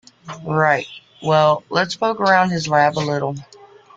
[0.43, 0.87] Right,
[1.21, 3.35] well let's poke around his lab a little.